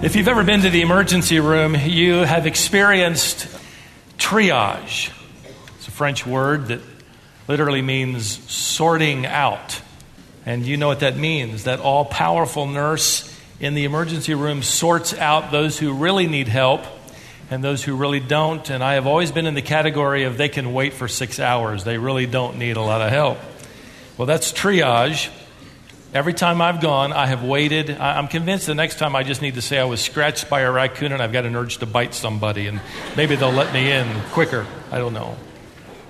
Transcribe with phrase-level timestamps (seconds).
[0.00, 3.48] If you've ever been to the emergency room, you have experienced
[4.16, 5.10] triage.
[5.74, 6.80] It's a French word that
[7.48, 9.82] literally means sorting out.
[10.46, 15.14] And you know what that means that all powerful nurse in the emergency room sorts
[15.14, 16.82] out those who really need help
[17.50, 18.70] and those who really don't.
[18.70, 21.82] And I have always been in the category of they can wait for six hours,
[21.82, 23.38] they really don't need a lot of help.
[24.16, 25.28] Well, that's triage.
[26.14, 27.90] Every time I've gone, I have waited.
[27.90, 30.70] I'm convinced the next time I just need to say I was scratched by a
[30.70, 32.80] raccoon and I've got an urge to bite somebody, and
[33.14, 34.66] maybe they'll let me in quicker.
[34.90, 35.36] I don't know.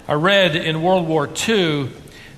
[0.07, 1.91] I read in World War II,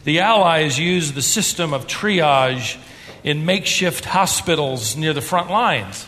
[0.05, 2.79] the Allies used the system of triage
[3.23, 6.07] in makeshift hospitals near the front lines.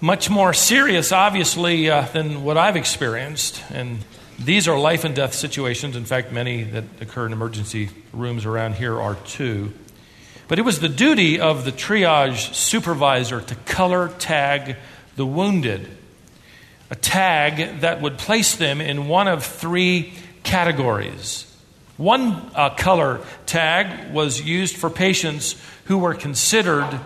[0.00, 3.62] Much more serious, obviously, uh, than what I've experienced.
[3.70, 4.00] And
[4.40, 5.94] these are life and death situations.
[5.94, 9.72] In fact, many that occur in emergency rooms around here are too.
[10.48, 14.76] But it was the duty of the triage supervisor to color tag
[15.16, 15.88] the wounded,
[16.90, 21.44] a tag that would place them in one of three categories.
[21.98, 26.98] One uh, color tag was used for patients who were considered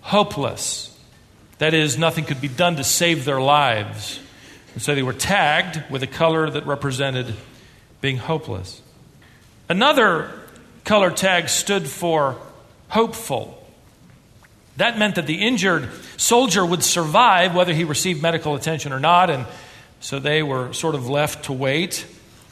[0.00, 0.88] hopeless.
[1.58, 4.18] That is, nothing could be done to save their lives.
[4.72, 7.34] And so they were tagged with a color that represented
[8.00, 8.82] being hopeless.
[9.68, 10.32] Another
[10.84, 12.36] color tag stood for
[12.92, 13.58] hopeful.
[14.76, 19.30] That meant that the injured soldier would survive whether he received medical attention or not,
[19.30, 19.46] and
[20.00, 22.06] so they were sort of left to wait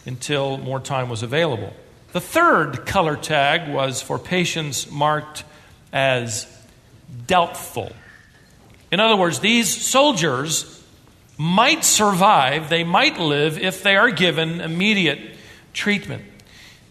[0.06, 1.74] until more time was available.
[2.12, 5.44] The third color tag was for patients marked
[5.92, 6.46] as
[7.26, 7.92] doubtful.
[8.90, 10.82] In other words, these soldiers
[11.36, 15.36] might survive, they might live if they are given immediate
[15.74, 16.24] treatment.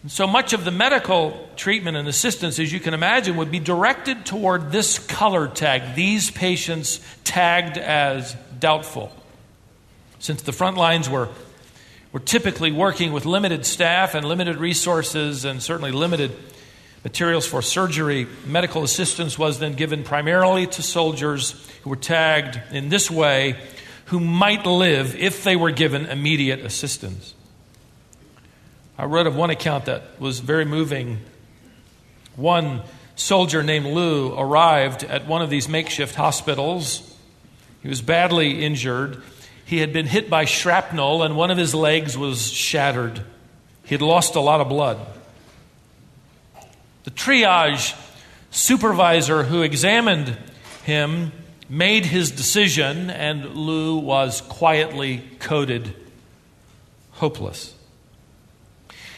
[0.06, 4.24] So much of the medical treatment and assistance, as you can imagine, would be directed
[4.24, 9.12] toward this color tag, these patients tagged as doubtful.
[10.18, 11.28] Since the front lines were,
[12.12, 16.32] were typically working with limited staff and limited resources and certainly limited
[17.04, 21.52] materials for surgery, medical assistance was then given primarily to soldiers
[21.82, 23.60] who were tagged in this way
[24.06, 27.34] who might live if they were given immediate assistance.
[29.00, 31.20] I read of one account that was very moving.
[32.36, 32.82] One
[33.16, 37.16] soldier named Lou arrived at one of these makeshift hospitals.
[37.82, 39.22] He was badly injured.
[39.64, 43.24] He had been hit by shrapnel, and one of his legs was shattered.
[43.84, 44.98] He had lost a lot of blood.
[47.04, 47.98] The triage
[48.50, 50.36] supervisor who examined
[50.84, 51.32] him
[51.70, 55.96] made his decision, and Lou was quietly coded
[57.12, 57.74] hopeless.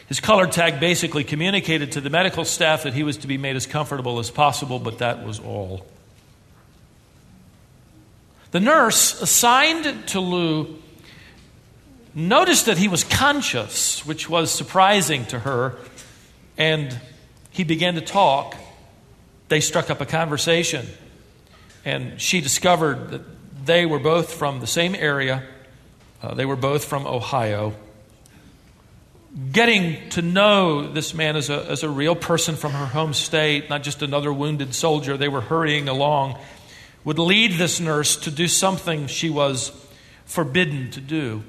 [0.07, 3.55] His color tag basically communicated to the medical staff that he was to be made
[3.55, 5.85] as comfortable as possible, but that was all.
[8.51, 10.77] The nurse assigned to Lou
[12.13, 15.75] noticed that he was conscious, which was surprising to her,
[16.57, 16.99] and
[17.49, 18.55] he began to talk.
[19.47, 20.85] They struck up a conversation,
[21.85, 23.21] and she discovered that
[23.65, 25.43] they were both from the same area.
[26.21, 27.73] Uh, they were both from Ohio
[29.51, 33.69] getting to know this man as a, as a real person from her home state,
[33.69, 36.37] not just another wounded soldier, they were hurrying along,
[37.03, 39.71] would lead this nurse to do something she was
[40.25, 41.43] forbidden to do.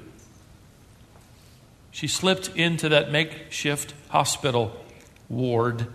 [1.91, 4.75] She slipped into that makeshift hospital
[5.29, 5.87] ward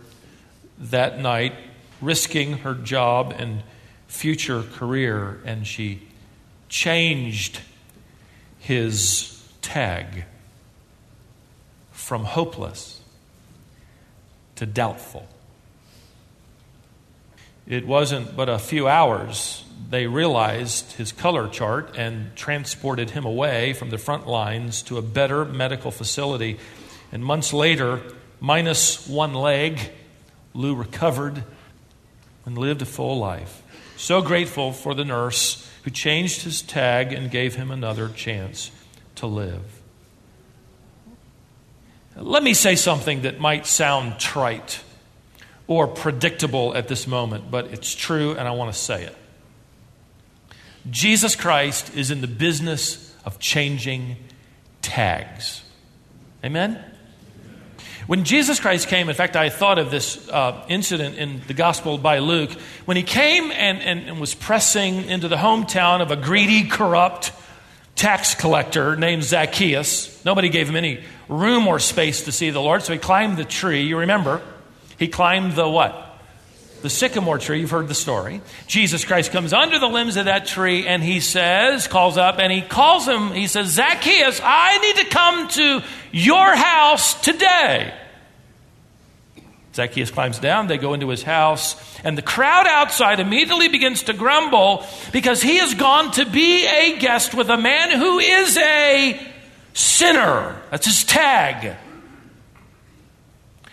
[0.79, 1.55] that night,
[2.01, 3.63] risking her job and
[4.07, 6.01] future career, and she
[6.69, 7.61] changed
[8.61, 10.25] his tag
[12.11, 13.01] from hopeless
[14.57, 15.29] to doubtful.
[17.69, 23.75] It wasn't but a few hours they realized his color chart and transported him away
[23.75, 26.59] from the front lines to a better medical facility.
[27.13, 28.01] And months later,
[28.41, 29.79] minus one leg,
[30.53, 31.45] Lou recovered
[32.45, 33.63] and lived a full life.
[33.97, 38.73] So grateful for the nurse who changed his tag and gave him another chance
[39.15, 39.80] to live.
[42.21, 44.83] Let me say something that might sound trite
[45.67, 49.17] or predictable at this moment, but it's true and I want to say it.
[50.91, 54.17] Jesus Christ is in the business of changing
[54.83, 55.63] tags.
[56.45, 56.85] Amen?
[58.07, 61.97] When Jesus Christ came, in fact, I thought of this uh, incident in the Gospel
[61.97, 62.51] by Luke.
[62.85, 67.33] When he came and, and, and was pressing into the hometown of a greedy, corrupt
[67.95, 72.83] tax collector named Zacchaeus, nobody gave him any room or space to see the Lord,
[72.83, 73.83] so he climbed the tree.
[73.83, 74.43] You remember,
[74.99, 76.09] he climbed the what?
[76.83, 77.61] the sycamore tree.
[77.61, 78.41] You've heard the story.
[78.67, 82.53] Jesus Christ comes under the limbs of that tree and he says, calls up, and
[82.53, 85.83] he calls him, he says, Zacchaeus, I need to come to
[86.13, 87.95] your house today.
[89.75, 94.13] Zacchaeus climbs down, they go into his house, and the crowd outside immediately begins to
[94.13, 99.21] grumble because he has gone to be a guest with a man who is a
[99.73, 100.61] sinner.
[100.71, 101.77] That's his tag.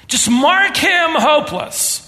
[0.07, 2.03] Just mark him hopeless.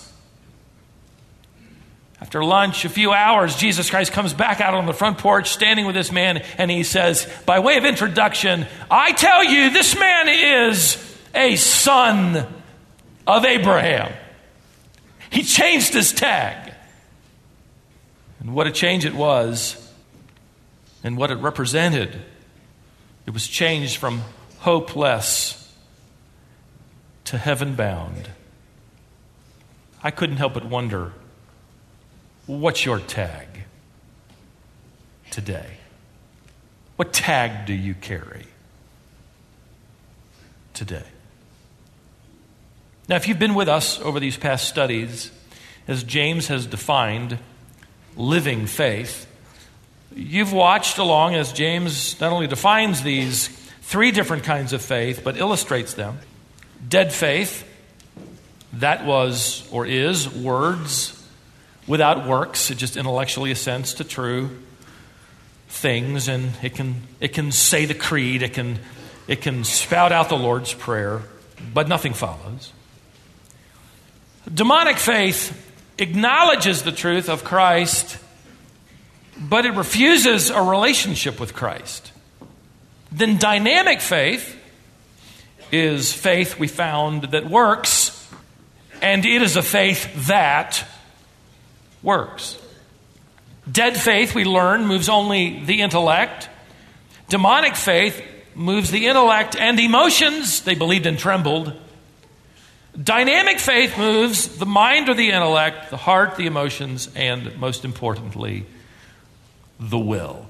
[2.21, 5.85] After lunch, a few hours, Jesus Christ comes back out on the front porch, standing
[5.85, 10.27] with this man, and he says, by way of introduction, I tell you, this man
[10.27, 10.97] is
[11.33, 12.45] a son
[13.25, 14.11] of Abraham.
[15.29, 16.73] He changed his tag.
[18.41, 19.75] And what a change it was,
[21.03, 22.21] and what it represented.
[23.29, 24.23] It was changed from
[24.57, 25.71] hopeless
[27.25, 28.27] to heaven bound.
[30.01, 31.13] I couldn't help but wonder
[32.47, 33.45] what's your tag
[35.29, 35.77] today?
[36.95, 38.47] What tag do you carry
[40.73, 41.05] today?
[43.07, 45.29] Now, if you've been with us over these past studies,
[45.87, 47.37] as James has defined
[48.17, 49.28] living faith,
[50.15, 53.47] you've watched along as James not only defines these
[53.81, 56.19] three different kinds of faith, but illustrates them.
[56.87, 57.65] Dead faith,
[58.73, 61.15] that was or is words
[61.87, 62.69] without works.
[62.71, 64.49] It just intellectually assents to true
[65.67, 68.79] things, and it can, it can say the creed, it can,
[69.27, 71.21] it can spout out the Lord's Prayer,
[71.73, 72.73] but nothing follows.
[74.51, 75.65] Demonic faith
[75.97, 78.17] acknowledges the truth of Christ,
[79.39, 82.11] but it refuses a relationship with Christ.
[83.11, 84.55] Then dynamic faith
[85.71, 88.27] is faith we found that works,
[89.01, 90.85] and it is a faith that
[92.03, 92.57] works.
[93.71, 96.49] Dead faith, we learn, moves only the intellect.
[97.29, 98.21] Demonic faith
[98.55, 100.61] moves the intellect and emotions.
[100.61, 101.73] They believed and trembled.
[103.01, 108.65] Dynamic faith moves the mind or the intellect, the heart, the emotions, and most importantly,
[109.79, 110.47] the will.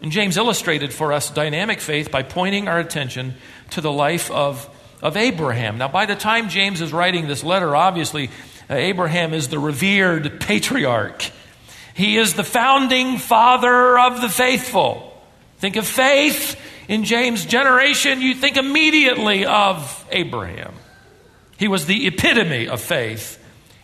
[0.00, 3.34] And James illustrated for us dynamic faith by pointing our attention
[3.70, 4.68] to the life of,
[5.00, 5.78] of Abraham.
[5.78, 8.28] Now, by the time James is writing this letter, obviously,
[8.68, 11.30] uh, Abraham is the revered patriarch.
[11.94, 15.08] He is the founding father of the faithful.
[15.58, 20.74] Think of faith in James' generation, you think immediately of Abraham.
[21.58, 23.38] He was the epitome of faith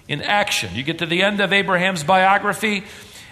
[0.09, 0.75] in action.
[0.75, 2.83] You get to the end of Abraham's biography,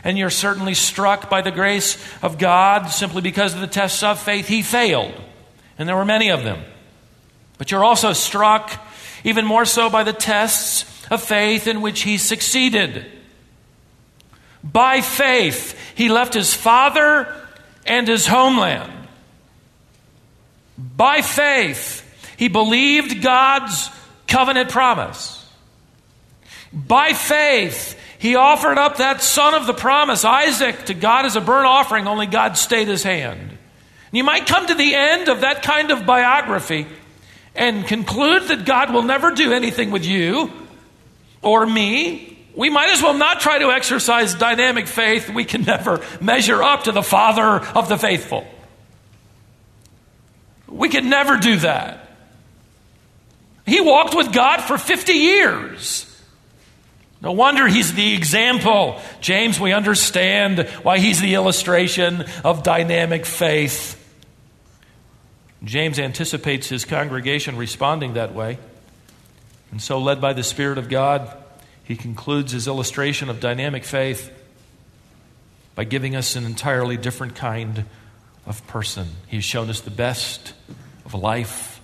[0.06, 4.20] and you're certainly struck by the grace of God simply because of the tests of
[4.20, 4.47] faith.
[4.47, 5.12] He failed,
[5.76, 6.62] and there were many of them.
[7.58, 8.70] But you're also struck
[9.25, 13.05] even more so by the tests of faith in which he succeeded.
[14.62, 17.26] By faith, he left his father
[17.85, 18.93] and his homeland.
[20.79, 22.05] By faith,
[22.37, 23.91] he believed God's
[24.29, 25.44] covenant promise.
[26.73, 31.40] By faith, he offered up that son of the promise, Isaac, to God as a
[31.40, 33.40] burnt offering, only God stayed his hand.
[33.40, 33.58] And
[34.12, 36.86] you might come to the end of that kind of biography
[37.54, 40.50] and conclude that God will never do anything with you
[41.43, 42.38] or me.
[42.55, 45.29] We might as well not try to exercise dynamic faith.
[45.29, 48.46] We can never measure up to the Father of the faithful.
[50.69, 52.08] We can never do that.
[53.67, 56.06] He walked with God for 50 years.
[57.20, 59.01] No wonder he's the example.
[59.20, 63.94] James, we understand why he's the illustration of dynamic faith.
[65.65, 68.58] James anticipates his congregation responding that way.
[69.70, 71.35] And so, led by the Spirit of God,
[71.85, 74.31] he concludes his illustration of dynamic faith
[75.75, 77.85] by giving us an entirely different kind
[78.46, 79.08] of person.
[79.27, 80.53] He has shown us the best
[81.05, 81.81] of life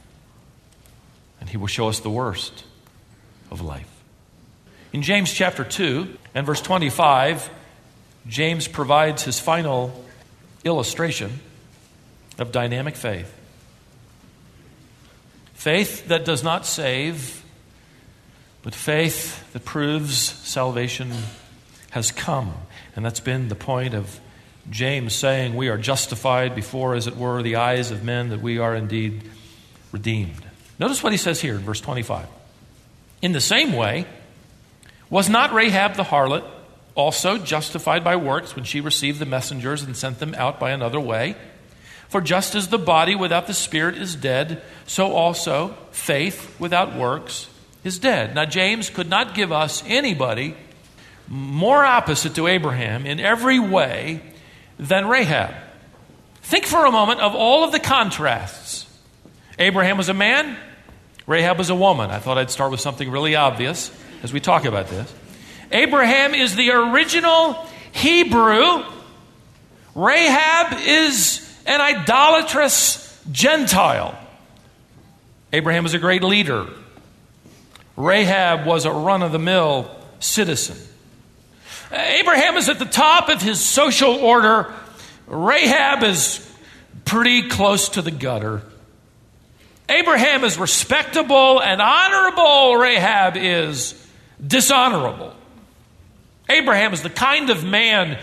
[1.41, 2.65] and he will show us the worst
[3.51, 3.92] of life.
[4.93, 7.49] In James chapter 2 and verse 25,
[8.27, 10.05] James provides his final
[10.65, 11.41] illustration
[12.39, 13.35] of dynamic faith.
[15.55, 17.43] Faith that does not save,
[18.63, 21.11] but faith that proves salvation
[21.91, 22.53] has come.
[22.95, 24.21] And that's been the point of
[24.69, 28.59] James saying, We are justified before, as it were, the eyes of men, that we
[28.59, 29.23] are indeed
[29.91, 30.45] redeemed.
[30.79, 32.27] Notice what he says here in verse 25.
[33.23, 34.07] In the same way,
[35.13, 36.43] was not Rahab the harlot
[36.95, 40.99] also justified by works when she received the messengers and sent them out by another
[40.99, 41.37] way?
[42.09, 47.51] For just as the body without the spirit is dead, so also faith without works
[47.85, 48.35] is dead.
[48.35, 50.57] Now, James could not give us anybody
[51.29, 54.23] more opposite to Abraham in every way
[54.79, 55.55] than Rahab.
[56.41, 58.87] Think for a moment of all of the contrasts.
[59.59, 60.57] Abraham was a man,
[61.27, 62.11] Rahab was a woman.
[62.11, 63.91] I thought I'd start with something really obvious
[64.23, 65.13] as we talk about this.
[65.71, 67.55] Abraham is the original
[67.93, 68.85] Hebrew,
[69.95, 74.19] Rahab is an idolatrous Gentile.
[75.53, 76.67] Abraham was a great leader.
[77.97, 80.79] Rahab was a run of the mill citizen.
[81.93, 84.73] Abraham is at the top of his social order.
[85.27, 86.41] Rahab is
[87.05, 88.63] pretty close to the gutter.
[89.91, 92.77] Abraham is respectable and honorable.
[92.77, 94.02] Rahab is
[94.45, 95.35] dishonorable.
[96.49, 98.19] Abraham is the kind of man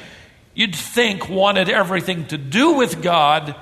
[0.54, 3.56] you'd think wanted everything to do with God.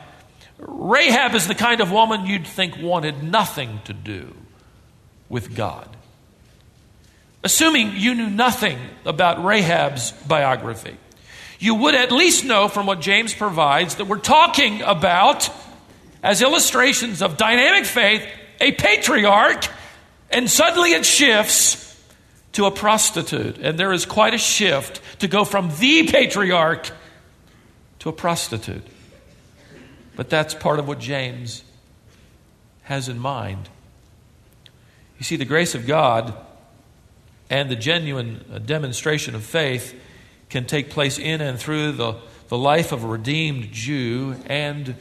[0.57, 4.33] Rahab is the kind of woman you'd think wanted nothing to do
[5.29, 5.87] with God.
[7.43, 10.97] Assuming you knew nothing about Rahab's biography,
[11.59, 15.49] you would at least know from what James provides that we're talking about,
[16.23, 18.25] as illustrations of dynamic faith,
[18.59, 19.67] a patriarch,
[20.29, 21.86] and suddenly it shifts
[22.57, 23.59] to a prostitute.
[23.59, 26.89] And there is quite a shift to go from the patriarch
[27.99, 28.81] to a prostitute.
[30.15, 31.63] But that's part of what James
[32.81, 33.69] has in mind.
[35.19, 36.33] You see, the grace of God
[37.47, 39.93] and the genuine uh, demonstration of faith
[40.49, 42.15] can take place in and through the,
[42.47, 44.95] the life of a redeemed Jew and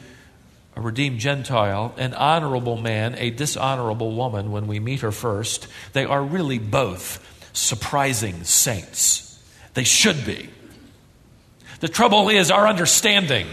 [0.75, 5.67] a redeemed Gentile, an honorable man, a dishonorable woman when we meet her first.
[5.93, 9.41] They are really both surprising saints.
[9.73, 10.49] They should be.
[11.79, 13.47] The trouble is, our understanding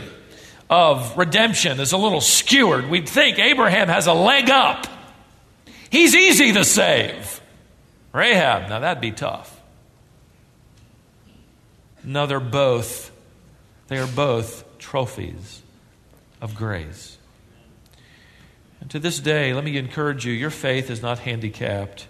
[0.71, 2.89] of redemption is a little skewered.
[2.89, 4.87] We'd think Abraham has a leg up,
[5.91, 7.41] he's easy to save.
[8.13, 9.61] Rahab, now that'd be tough.
[12.05, 13.11] No, they're both,
[13.89, 15.63] they are both trophies
[16.41, 17.19] of grace.
[18.81, 22.07] And to this day, let me encourage you your faith is not handicapped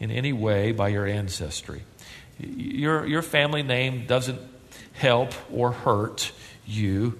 [0.00, 1.82] in any way by your ancestry.
[2.38, 4.40] Your, your family name doesn't
[4.92, 6.32] help or hurt
[6.66, 7.18] you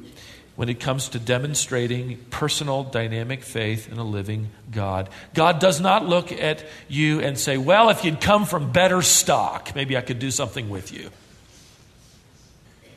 [0.58, 5.08] when it comes to demonstrating personal dynamic faith in a living God.
[5.32, 9.74] God does not look at you and say, Well, if you'd come from better stock,
[9.76, 11.10] maybe I could do something with you.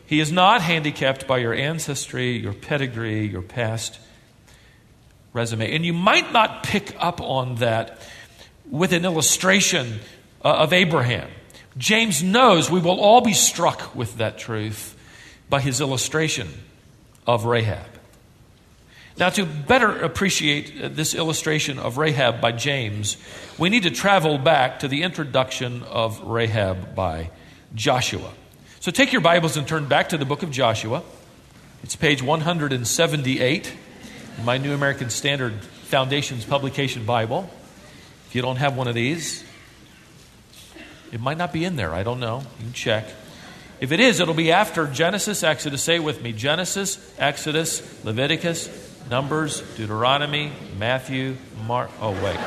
[0.07, 3.99] He is not handicapped by your ancestry, your pedigree, your past
[5.31, 5.73] resume.
[5.73, 8.01] And you might not pick up on that
[8.71, 9.99] with an illustration
[10.43, 11.29] uh, of Abraham.
[11.77, 14.97] James knows we will all be struck with that truth
[15.49, 16.47] by his illustration
[17.27, 17.85] of Rahab.
[19.17, 23.17] Now, to better appreciate uh, this illustration of Rahab by James,
[23.57, 27.29] we need to travel back to the introduction of Rahab by
[27.75, 28.31] Joshua.
[28.79, 31.03] So take your Bibles and turn back to the book of Joshua.
[31.83, 33.73] It's page 178
[34.37, 37.49] in my New American Standard Foundations Publication Bible.
[38.31, 39.43] If you don't have one of these,
[41.11, 41.93] it might not be in there.
[41.93, 42.39] I don't know.
[42.59, 43.05] You can check.
[43.81, 45.83] If it is, it'll be after Genesis, Exodus.
[45.83, 48.69] Say with me Genesis, Exodus, Leviticus,
[49.09, 51.35] Numbers, Deuteronomy, Matthew,
[51.67, 51.91] Mark.
[51.99, 52.39] Oh, wait.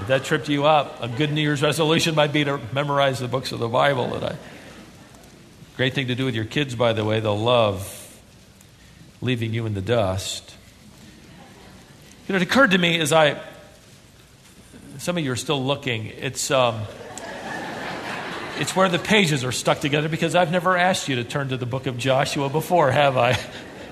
[0.00, 3.28] if that tripped you up, a good New Year's resolution might be to memorize the
[3.28, 4.18] books of the Bible.
[4.18, 4.36] That I,
[5.76, 7.20] great thing to do with your kids, by the way.
[7.20, 8.22] They'll love
[9.20, 10.54] leaving you in the dust.
[12.26, 13.38] You know, it occurred to me as I
[15.04, 16.06] some of you are still looking.
[16.06, 16.80] It's, um,
[18.58, 21.58] it's where the pages are stuck together because I've never asked you to turn to
[21.58, 23.38] the book of Joshua before, have I?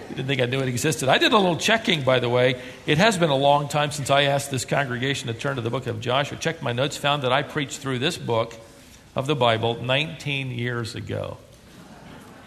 [0.08, 1.08] You didn't think I knew it existed.
[1.08, 2.60] I did a little checking, by the way.
[2.84, 5.70] It has been a long time since I asked this congregation to turn to the
[5.70, 6.36] book of Joshua.
[6.36, 8.54] Checked my notes, found that I preached through this book
[9.16, 11.38] of the Bible 19 years ago.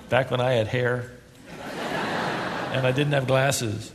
[0.10, 1.12] Back when I had hair
[2.72, 3.92] and I didn't have glasses.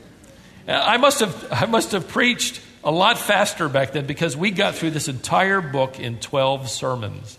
[0.67, 4.75] I must have, I must have preached a lot faster back then because we got
[4.75, 7.39] through this entire book in 12 sermons.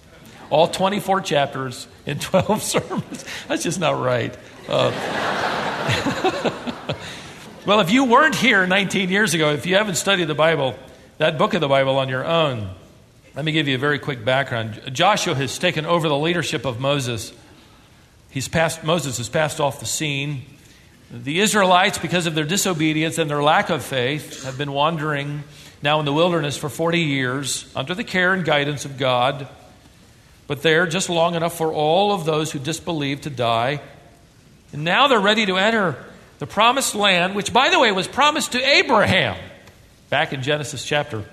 [0.50, 3.26] All 24 chapters in 12 sermons.
[3.48, 4.36] That's just not right.
[4.68, 4.92] Uh,
[7.66, 10.76] well, if you weren't here 19 years ago, if you haven't studied the Bible,
[11.18, 12.70] that book of the Bible on your own,
[13.36, 14.82] let me give you a very quick background.
[14.92, 17.34] Joshua has taken over the leadership of Moses.
[18.30, 20.44] He's passed, Moses has passed off the scene.
[21.14, 25.44] The Israelites, because of their disobedience and their lack of faith, have been wandering
[25.82, 29.50] now in the wilderness for 40 years under the care and guidance of God.
[30.48, 33.82] But there, just long enough for all of those who disbelieve to die.
[34.72, 35.98] And now they're ready to enter
[36.40, 39.38] the promised land, which, by the way, was promised to Abraham
[40.10, 41.26] back in Genesis chapter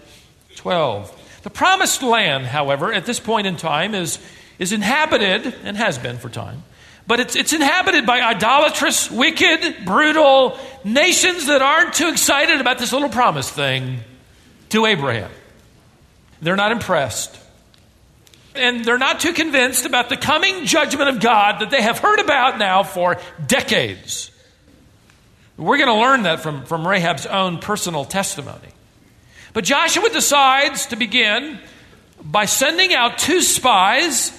[0.57, 1.41] 12.
[1.45, 4.19] The promised land, however, at this point in time is,
[4.59, 6.65] is inhabited, and has been for time,
[7.09, 12.93] but it's, it's inhabited by idolatrous, wicked, brutal nations that aren't too excited about this
[12.93, 14.01] little promise thing
[14.69, 15.31] to Abraham.
[16.43, 17.35] They're not impressed.
[18.55, 22.21] And they're not too convinced about the coming judgment of God that they have heard
[22.21, 24.31] about now for decades.
[25.57, 28.69] We're going to learn that from, from Rahab's own personal testimony.
[29.55, 31.59] But Joshua decides to begin
[32.23, 34.31] by sending out two spies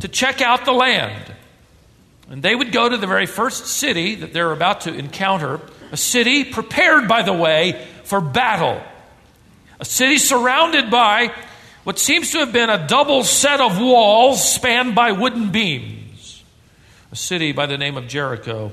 [0.00, 1.32] to check out the land.
[2.30, 5.96] And they would go to the very first city that they're about to encounter, a
[5.96, 8.82] city prepared, by the way, for battle.
[9.80, 11.32] A city surrounded by
[11.84, 16.44] what seems to have been a double set of walls spanned by wooden beams.
[17.10, 18.72] A city by the name of Jericho.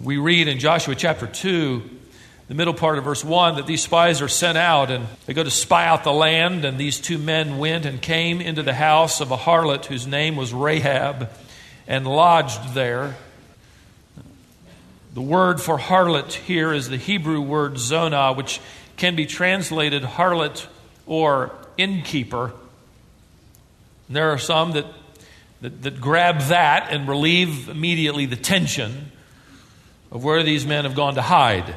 [0.00, 1.82] We read in Joshua chapter 2,
[2.52, 5.42] the middle part of verse 1, that these spies are sent out and they go
[5.42, 6.66] to spy out the land.
[6.66, 10.36] And these two men went and came into the house of a harlot whose name
[10.36, 11.30] was Rahab
[11.86, 13.16] and lodged there.
[15.14, 18.60] The word for harlot here is the Hebrew word zonah, which
[18.98, 20.66] can be translated harlot
[21.06, 22.52] or innkeeper.
[24.08, 24.84] And there are some that,
[25.62, 29.10] that, that grab that and relieve immediately the tension
[30.10, 31.76] of where these men have gone to hide.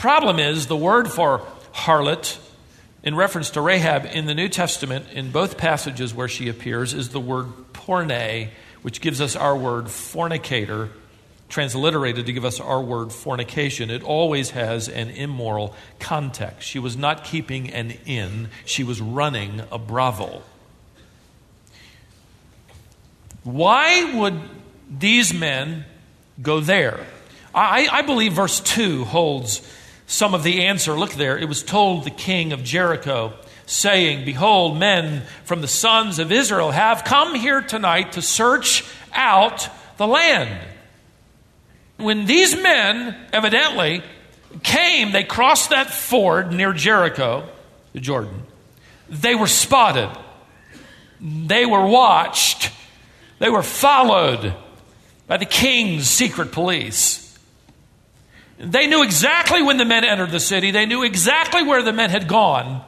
[0.00, 2.38] Problem is the word for harlot,
[3.02, 7.10] in reference to Rahab in the New Testament, in both passages where she appears, is
[7.10, 8.48] the word porne,
[8.80, 10.88] which gives us our word fornicator
[11.50, 16.66] transliterated to give us our word fornication, it always has an immoral context.
[16.66, 20.42] She was not keeping an inn, she was running a brothel.
[23.44, 24.40] Why would
[24.88, 25.84] these men
[26.40, 27.04] go there?
[27.54, 29.60] I, I, believe verse 2 holds
[30.10, 30.98] some of the answer.
[30.98, 31.38] Look there.
[31.38, 33.32] It was told the king of Jericho,
[33.66, 39.68] saying, Behold, men from the sons of Israel have come here tonight to search out
[39.98, 40.66] the land.
[41.96, 44.02] When these men evidently
[44.64, 47.48] came, they crossed that ford near Jericho,
[47.92, 48.42] the Jordan.
[49.08, 50.10] They were spotted.
[51.20, 52.72] They were watched.
[53.38, 54.54] They were followed
[55.28, 57.29] by the king's secret police.
[58.60, 60.70] They knew exactly when the men entered the city.
[60.70, 62.84] They knew exactly where the men had gone.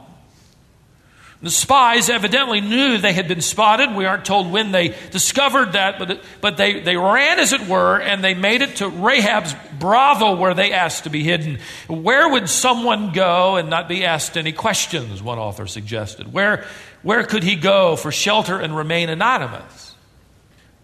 [1.41, 3.93] The spies evidently knew they had been spotted.
[3.93, 7.99] We aren't told when they discovered that, but, but they, they ran, as it were,
[7.99, 11.59] and they made it to Rahab's brothel where they asked to be hidden.
[11.89, 16.31] Where would someone go and not be asked any questions, one author suggested?
[16.31, 16.65] Where,
[17.01, 19.92] where could he go for shelter and remain anonymous?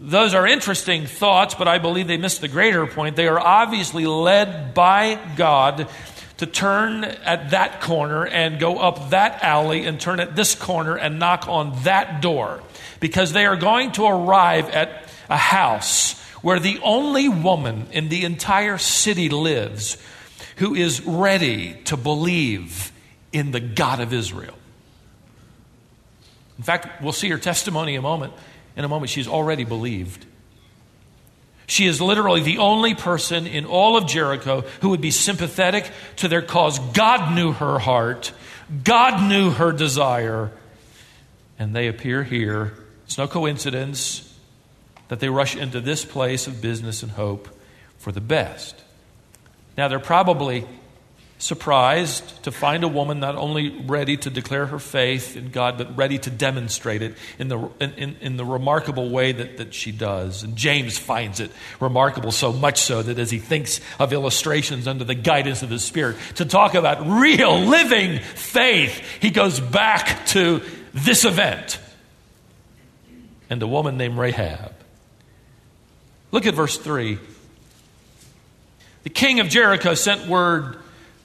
[0.02, 3.16] Those are interesting thoughts, but I believe they miss the greater point.
[3.16, 5.88] They are obviously led by God
[6.38, 10.96] to turn at that corner and go up that alley and turn at this corner
[10.96, 12.62] and knock on that door
[12.98, 18.24] because they are going to arrive at a house where the only woman in the
[18.24, 19.98] entire city lives
[20.56, 22.90] who is ready to believe
[23.34, 24.54] in the God of Israel.
[26.56, 28.32] In fact, we'll see her testimony in a moment.
[28.80, 30.24] In a moment, she's already believed.
[31.66, 36.28] She is literally the only person in all of Jericho who would be sympathetic to
[36.28, 36.78] their cause.
[36.78, 38.32] God knew her heart,
[38.82, 40.50] God knew her desire,
[41.58, 42.72] and they appear here.
[43.04, 44.34] It's no coincidence
[45.08, 47.50] that they rush into this place of business and hope
[47.98, 48.82] for the best.
[49.76, 50.64] Now, they're probably
[51.40, 55.96] surprised to find a woman not only ready to declare her faith in God, but
[55.96, 60.42] ready to demonstrate it in the, in, in, the remarkable way that, that she does.
[60.42, 61.50] And James finds it
[61.80, 65.78] remarkable so much so that as he thinks of illustrations under the guidance of the
[65.78, 70.60] Spirit to talk about real living faith, he goes back to
[70.92, 71.78] this event
[73.48, 74.74] and a woman named Rahab.
[76.32, 77.18] Look at verse 3.
[79.04, 80.76] The king of Jericho sent word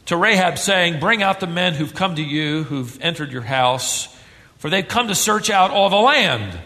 [0.06, 4.16] to Rahab, saying, Bring out the men who've come to you, who've entered your house,
[4.58, 6.60] for they've come to search out all the land.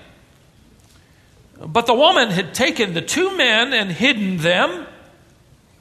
[1.60, 4.86] But the woman had taken the two men and hidden them.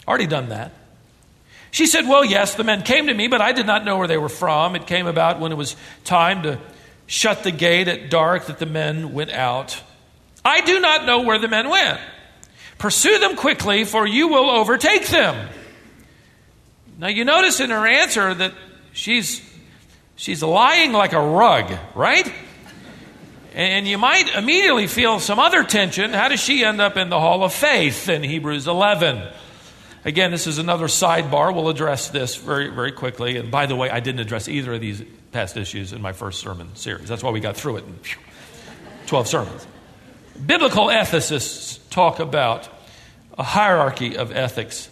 [0.06, 0.72] Already done that.
[1.70, 4.08] She said, Well, yes, the men came to me, but I did not know where
[4.08, 4.74] they were from.
[4.74, 6.58] It came about when it was time to
[7.06, 9.80] shut the gate at dark that the men went out.
[10.44, 12.00] I do not know where the men went.
[12.78, 15.48] Pursue them quickly, for you will overtake them.
[16.98, 18.54] Now, you notice in her answer that
[18.92, 19.40] she's,
[20.16, 22.30] she's lying like a rug, right?
[23.54, 26.12] And you might immediately feel some other tension.
[26.12, 29.22] How does she end up in the hall of faith in Hebrews 11?
[30.04, 31.54] Again, this is another sidebar.
[31.54, 33.36] We'll address this very, very quickly.
[33.36, 36.40] And by the way, I didn't address either of these past issues in my first
[36.40, 37.08] sermon series.
[37.08, 37.96] That's why we got through it in
[39.06, 39.66] 12 sermons.
[40.44, 42.68] Biblical ethicists talk about
[43.36, 44.88] a hierarchy of ethics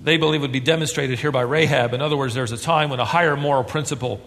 [0.00, 1.94] they believe would be demonstrated here by Rahab.
[1.94, 4.20] In other words, there's a time when a higher moral principle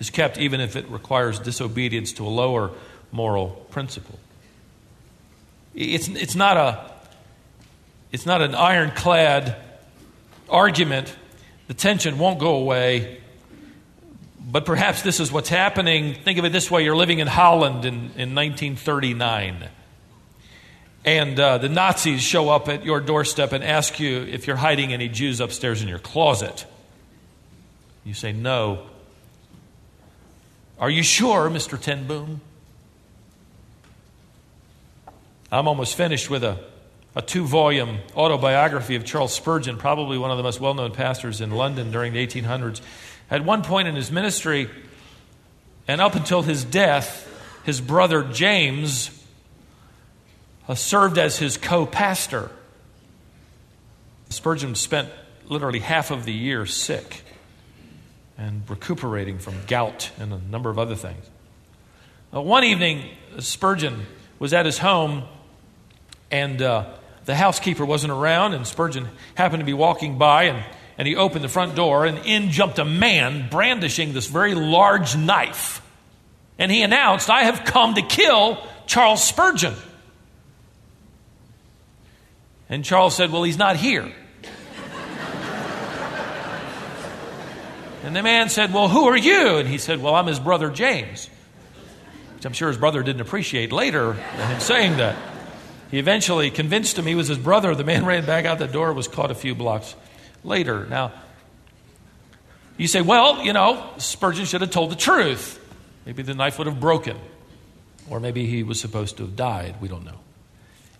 [0.00, 2.72] is kept even if it requires disobedience to a lower
[3.12, 4.18] moral principle.
[5.74, 6.90] It's, it's, not, a,
[8.12, 9.56] it's not an ironclad
[10.48, 11.14] argument.
[11.68, 13.20] The tension won't go away.
[14.40, 16.14] But perhaps this is what's happening.
[16.14, 19.68] Think of it this way you're living in Holland in, in 1939
[21.06, 24.92] and uh, the Nazis show up at your doorstep and ask you if you're hiding
[24.92, 26.66] any Jews upstairs in your closet.
[28.04, 28.86] You say, No.
[30.78, 31.80] Are you sure, Mr.
[31.80, 32.42] Ten Boom?
[35.50, 36.58] I'm almost finished with a,
[37.14, 41.40] a two volume autobiography of Charles Spurgeon, probably one of the most well known pastors
[41.40, 42.80] in London during the 1800s.
[43.30, 44.68] At one point in his ministry,
[45.86, 47.22] and up until his death,
[47.64, 49.15] his brother James
[50.74, 52.50] served as his co pastor.
[54.30, 55.10] Spurgeon spent
[55.46, 57.22] literally half of the year sick
[58.36, 61.24] and recuperating from gout and a number of other things.
[62.34, 64.04] Uh, one evening, Spurgeon
[64.38, 65.22] was at his home,
[66.30, 66.92] and uh,
[67.24, 70.64] the housekeeper wasn't around, and Spurgeon happened to be walking by, and,
[70.98, 75.16] and he opened the front door, and in jumped a man brandishing this very large
[75.16, 75.80] knife.
[76.58, 79.74] And he announced, I have come to kill Charles Spurgeon.
[82.68, 84.12] And Charles said, Well, he's not here.
[88.04, 89.58] and the man said, Well, who are you?
[89.58, 91.30] And he said, Well, I'm his brother James.
[92.34, 95.16] Which I'm sure his brother didn't appreciate later him saying that.
[95.90, 97.74] He eventually convinced him he was his brother.
[97.74, 99.94] The man ran back out the door, was caught a few blocks
[100.42, 100.86] later.
[100.86, 101.12] Now,
[102.76, 105.62] you say, well, you know, Spurgeon should have told the truth.
[106.04, 107.16] Maybe the knife would have broken.
[108.10, 109.76] Or maybe he was supposed to have died.
[109.80, 110.18] We don't know.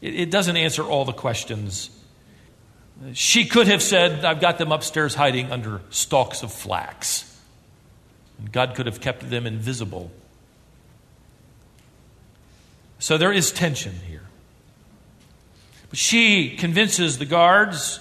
[0.00, 1.90] It, it doesn't answer all the questions.
[3.12, 7.24] She could have said, I've got them upstairs hiding under stalks of flax.
[8.38, 10.11] And God could have kept them invisible.
[12.98, 14.22] So there is tension here.
[15.90, 18.00] But she convinces the guards,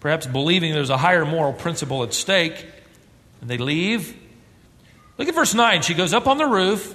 [0.00, 2.66] perhaps believing there's a higher moral principle at stake,
[3.40, 4.16] and they leave.
[5.16, 5.82] Look at verse 9.
[5.82, 6.94] She goes up on the roof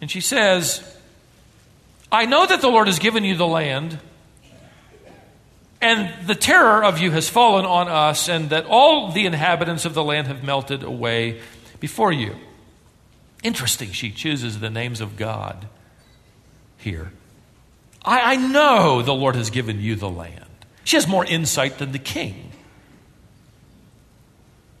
[0.00, 0.95] and she says,
[2.10, 3.98] I know that the Lord has given you the land,
[5.80, 9.94] and the terror of you has fallen on us, and that all the inhabitants of
[9.94, 11.40] the land have melted away
[11.80, 12.36] before you.
[13.42, 15.68] Interesting, she chooses the names of God
[16.78, 17.12] here.
[18.04, 20.46] I, I know the Lord has given you the land.
[20.84, 22.52] She has more insight than the king.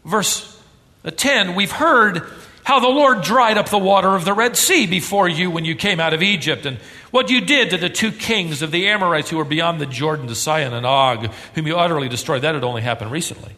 [0.04, 0.62] Verse
[1.04, 2.22] uh, 10 We've heard
[2.62, 5.74] how the Lord dried up the water of the Red Sea before you when you
[5.74, 6.78] came out of Egypt, and
[7.16, 10.26] what you did to the two kings of the Amorites who were beyond the Jordan,
[10.26, 12.42] to Sihon and Og, whom you utterly destroyed.
[12.42, 13.52] That had only happened recently.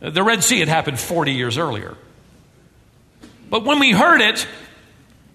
[0.00, 1.96] The Red Sea had happened 40 years earlier.
[3.48, 4.48] But when we heard it,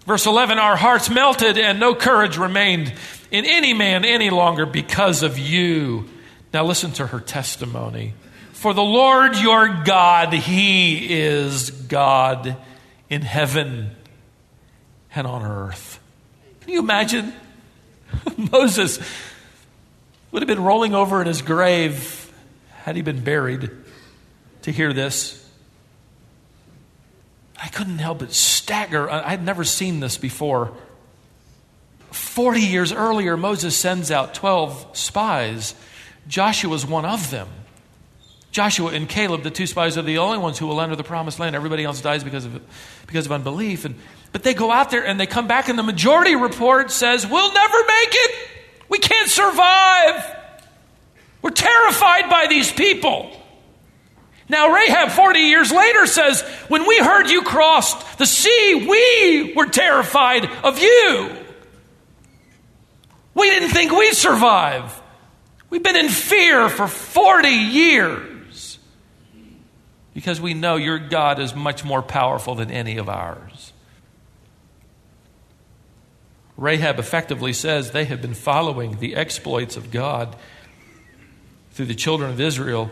[0.05, 2.93] verse 11, our hearts melted and no courage remained
[3.31, 6.09] in any man any longer because of you.
[6.53, 8.13] Now listen to her testimony.
[8.51, 12.57] For the Lord your God, He is God
[13.09, 13.91] in heaven
[15.15, 16.01] and on earth.
[16.63, 17.33] Can you imagine?
[18.51, 18.99] Moses
[20.31, 22.31] would have been rolling over in his grave
[22.71, 23.69] had he been buried
[24.63, 25.39] to hear this.
[27.61, 29.09] I couldn't help but stagger.
[29.09, 30.73] I had never seen this before.
[32.11, 35.75] 40 years earlier, Moses sends out 12 spies.
[36.27, 37.47] Joshua is one of them.
[38.53, 41.39] Joshua and Caleb, the two spies, are the only ones who will enter the promised
[41.39, 41.55] land.
[41.55, 42.61] Everybody else dies because of,
[43.07, 43.83] because of unbelief.
[43.83, 43.95] And
[44.31, 47.51] but they go out there and they come back, and the majority report says, We'll
[47.51, 48.35] never make it.
[48.89, 50.37] We can't survive.
[51.41, 53.31] We're terrified by these people.
[54.47, 59.65] Now, Rahab, 40 years later, says, When we heard you crossed the sea, we were
[59.65, 61.37] terrified of you.
[63.33, 65.01] We didn't think we'd survive.
[65.71, 68.32] We've been in fear for 40 years
[70.13, 73.73] because we know your God is much more powerful than any of ours.
[76.55, 80.35] Rahab effectively says they have been following the exploits of God
[81.71, 82.91] through the children of Israel.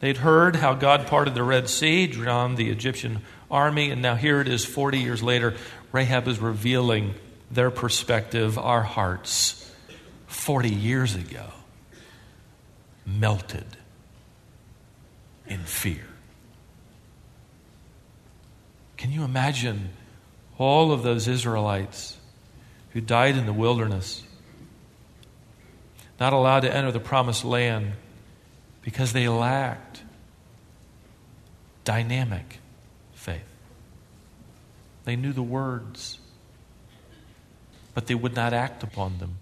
[0.00, 4.40] They'd heard how God parted the Red Sea, drowned the Egyptian army, and now here
[4.40, 5.54] it is 40 years later.
[5.92, 7.14] Rahab is revealing
[7.50, 9.72] their perspective, our hearts
[10.26, 11.46] 40 years ago
[13.06, 13.64] melted
[15.46, 16.06] in fear.
[18.96, 19.90] Can you imagine
[20.56, 22.16] all of those Israelites
[22.90, 24.22] who died in the wilderness,
[26.18, 27.92] not allowed to enter the promised land
[28.82, 30.02] because they lacked
[31.84, 32.60] dynamic
[33.12, 33.42] faith?
[35.04, 36.18] They knew the words,
[37.92, 39.36] but they would not act upon them.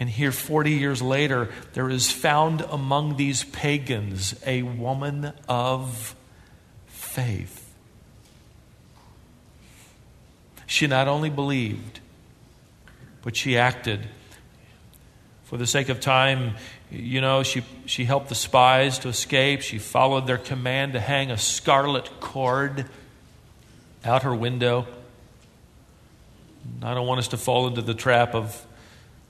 [0.00, 6.16] And here, 40 years later, there is found among these pagans a woman of
[6.86, 7.70] faith.
[10.64, 12.00] She not only believed,
[13.20, 14.08] but she acted.
[15.44, 16.54] For the sake of time,
[16.90, 19.60] you know, she, she helped the spies to escape.
[19.60, 22.86] She followed their command to hang a scarlet cord
[24.02, 24.86] out her window.
[26.82, 28.66] I don't want us to fall into the trap of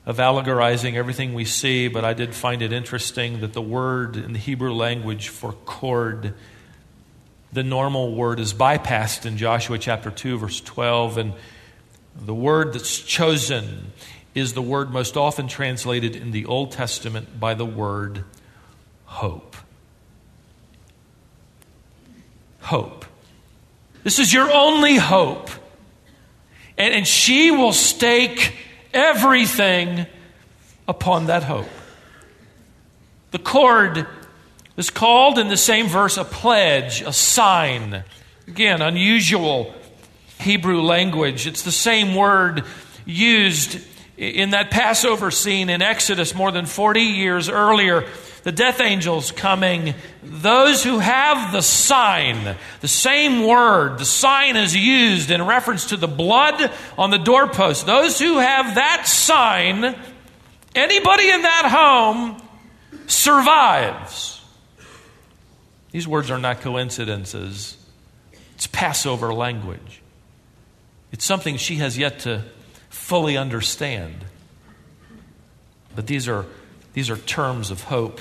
[0.06, 4.32] of allegorizing everything we see, but I did find it interesting that the word in
[4.32, 6.34] the Hebrew language for cord,
[7.52, 11.18] the normal word, is bypassed in Joshua chapter 2, verse 12.
[11.18, 11.32] And
[12.18, 13.92] the word that's chosen
[14.34, 18.24] is the word most often translated in the Old Testament by the word
[19.04, 19.56] hope.
[22.60, 23.04] Hope.
[24.02, 25.50] This is your only hope.
[26.78, 28.54] And, and she will stake
[28.92, 30.06] everything
[30.88, 31.68] upon that hope.
[33.30, 34.06] The cord
[34.76, 38.04] is called in the same verse a pledge, a sign.
[38.48, 39.74] Again, unusual
[40.40, 41.46] Hebrew language.
[41.46, 42.64] It's the same word
[43.04, 43.80] used
[44.16, 48.06] in that Passover scene in Exodus more than 40 years earlier
[48.42, 54.74] the death angels coming, those who have the sign, the same word, the sign is
[54.74, 57.86] used in reference to the blood on the doorpost.
[57.86, 59.96] Those who have that sign,
[60.74, 62.42] anybody in that home
[63.06, 64.42] survives.
[65.90, 67.76] These words are not coincidences,
[68.54, 70.02] it's Passover language.
[71.12, 72.44] It's something she has yet to
[72.88, 74.24] fully understand.
[75.96, 76.46] But these are,
[76.92, 78.20] these are terms of hope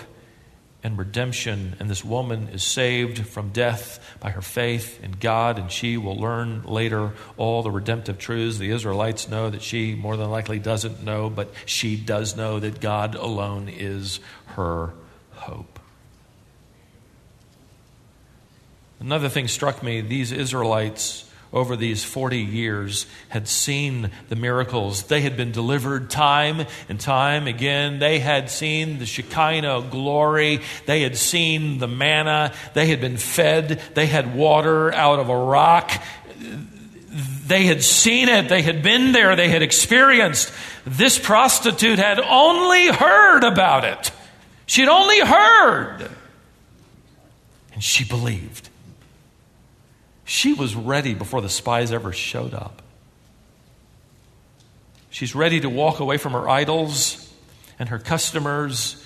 [0.84, 1.76] and redemption.
[1.80, 6.18] And this woman is saved from death by her faith in God, and she will
[6.18, 8.58] learn later all the redemptive truths.
[8.58, 12.80] The Israelites know that she more than likely doesn't know, but she does know that
[12.80, 14.92] God alone is her
[15.34, 15.80] hope.
[19.00, 25.04] Another thing struck me these Israelites over these 40 years had seen the miracles.
[25.04, 28.00] They had been delivered time and time again.
[28.00, 30.62] They had seen the Shekinah glory.
[30.86, 32.54] They had seen the manna.
[32.74, 33.82] They had been fed.
[33.96, 35.92] They had water out of a rock.
[37.48, 38.48] They had seen it.
[38.48, 39.36] They had been there.
[39.36, 40.54] They had experienced.
[40.86, 44.12] This prostitute had only heard about it.
[44.68, 46.12] She'd only heard.
[47.74, 48.69] And she believed.
[50.30, 52.84] She was ready before the spies ever showed up.
[55.10, 57.34] She's ready to walk away from her idols
[57.80, 59.04] and her customers.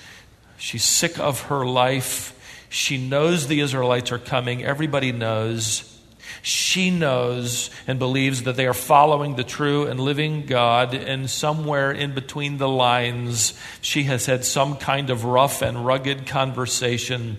[0.57, 2.65] She's sick of her life.
[2.67, 4.65] She knows the Israelites are coming.
[4.65, 5.97] Everybody knows.
[6.41, 11.93] She knows and believes that they are following the true and living God, and somewhere
[11.93, 17.37] in between the lines, she has had some kind of rough and rugged conversation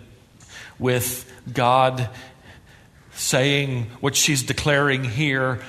[0.79, 2.09] with God
[3.15, 5.61] saying what she's declaring here,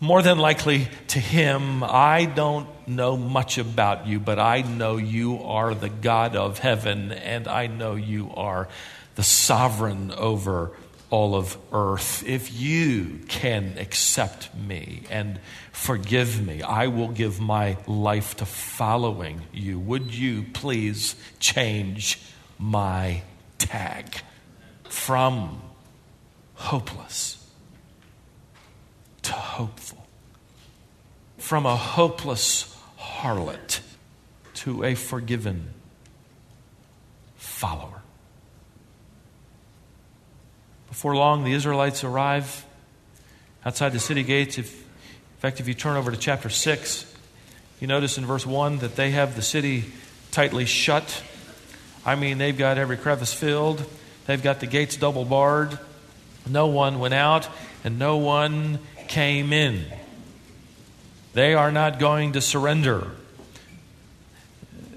[0.00, 5.42] more than likely to him, I don't know much about you, but I know you
[5.44, 8.68] are the God of heaven, and I know you are
[9.14, 10.72] the sovereign over
[11.08, 12.26] all of earth.
[12.26, 15.38] If you can accept me and
[15.70, 19.78] forgive me, I will give my life to following you.
[19.78, 22.18] Would you please change
[22.58, 23.22] my
[23.58, 24.16] tag
[24.88, 25.60] from
[26.62, 27.44] hopeless
[29.22, 30.06] to hopeful,
[31.38, 33.80] from a hopeless harlot
[34.54, 35.70] to a forgiven
[37.36, 38.02] follower.
[40.88, 42.64] Before long, the Israelites arrive
[43.64, 44.58] outside the city gates.
[44.58, 47.12] If, in fact, if you turn over to chapter 6,
[47.80, 49.84] you notice in verse 1 that they have the city
[50.30, 51.22] tightly shut.
[52.06, 53.84] I mean, they've got every crevice filled,
[54.26, 55.76] they've got the gates double barred.
[56.48, 57.48] No one went out
[57.84, 58.78] and no one
[59.08, 59.84] came in.
[61.34, 63.10] They are not going to surrender.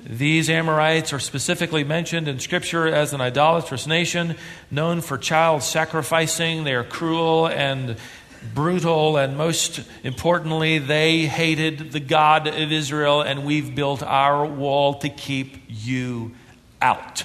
[0.07, 4.35] These Amorites are specifically mentioned in Scripture as an idolatrous nation
[4.69, 6.63] known for child sacrificing.
[6.63, 7.97] They are cruel and
[8.53, 14.95] brutal, and most importantly, they hated the God of Israel, and we've built our wall
[14.99, 16.35] to keep you
[16.81, 17.23] out.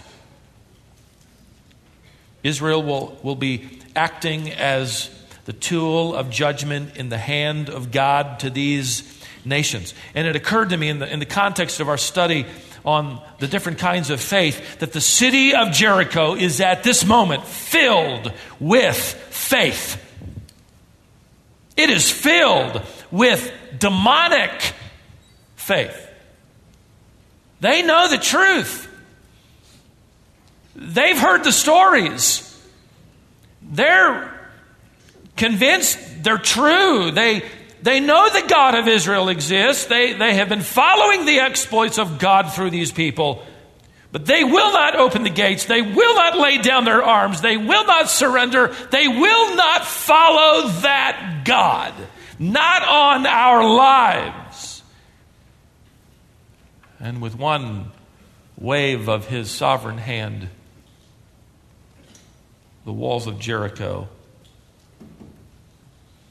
[2.43, 5.11] Israel will, will be acting as
[5.45, 9.95] the tool of judgment in the hand of God to these nations.
[10.15, 12.47] And it occurred to me in the, in the context of our study
[12.85, 17.45] on the different kinds of faith that the city of Jericho is at this moment
[17.45, 20.03] filled with faith.
[21.77, 24.75] It is filled with demonic
[25.57, 26.09] faith.
[27.61, 28.89] They know the truth.
[30.75, 32.47] They've heard the stories.
[33.71, 34.39] They're
[35.37, 37.11] convinced they're true.
[37.13, 37.49] They,
[37.83, 39.87] they know the God of Israel exists.
[39.87, 43.43] They, they have been following the exploits of God through these people.
[44.13, 45.67] But they will not open the gates.
[45.67, 47.41] They will not lay down their arms.
[47.41, 48.75] They will not surrender.
[48.91, 51.95] They will not follow that God.
[52.39, 54.83] Not on our lives.
[56.99, 57.93] And with one
[58.59, 60.49] wave of his sovereign hand,
[62.85, 64.09] the walls of Jericho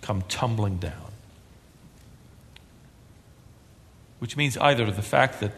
[0.01, 1.12] come tumbling down.
[4.19, 5.53] Which means either the fact that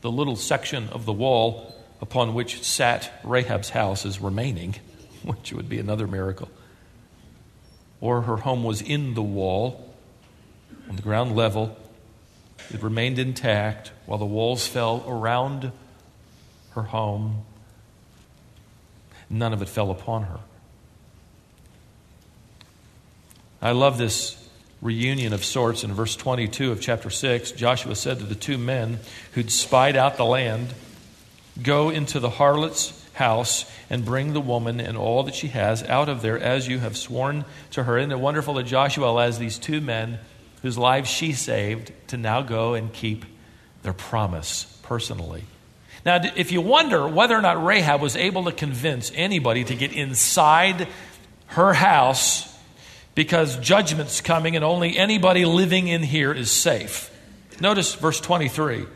[0.00, 4.76] the little section of the wall upon which sat Rahab's house is remaining,
[5.22, 6.50] which would be another miracle,
[8.00, 9.94] or her home was in the wall
[10.88, 11.76] on the ground level.
[12.72, 15.72] It remained intact while the walls fell around
[16.70, 17.44] her home
[19.28, 20.40] none of it fell upon her.
[23.60, 24.36] I love this
[24.82, 27.52] reunion of sorts in verse 22 of chapter 6.
[27.52, 29.00] Joshua said to the two men
[29.32, 30.74] who'd spied out the land,
[31.62, 36.08] Go into the harlot's house and bring the woman and all that she has out
[36.08, 37.96] of there as you have sworn to her.
[37.96, 40.18] Isn't it wonderful that Joshua allows these two men
[40.60, 43.24] whose lives she saved to now go and keep
[43.82, 45.44] their promise personally?
[46.06, 49.92] Now, if you wonder whether or not Rahab was able to convince anybody to get
[49.92, 50.86] inside
[51.48, 52.56] her house
[53.16, 57.10] because judgment's coming and only anybody living in here is safe.
[57.60, 58.86] Notice verse 23.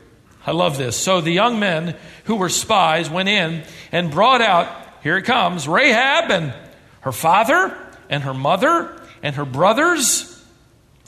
[0.47, 0.97] I love this.
[0.97, 1.97] So the young men
[2.27, 4.69] who were spies went in and brought out,
[5.03, 6.55] here it comes, Rahab and
[7.01, 7.77] her father
[8.09, 10.41] and her mother and her brothers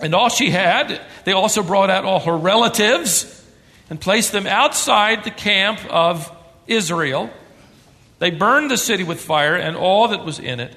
[0.00, 1.00] and all she had.
[1.22, 3.38] They also brought out all her relatives
[3.92, 6.34] and placed them outside the camp of
[6.66, 7.28] Israel.
[8.20, 10.74] They burned the city with fire and all that was in it.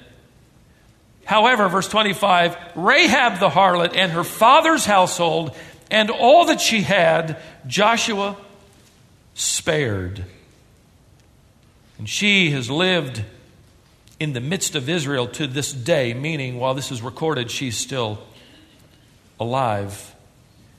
[1.24, 5.56] However, verse 25 Rahab the harlot and her father's household
[5.90, 8.36] and all that she had, Joshua
[9.32, 10.26] spared.
[11.96, 13.24] And she has lived
[14.20, 18.18] in the midst of Israel to this day, meaning while this is recorded, she's still
[19.40, 20.14] alive.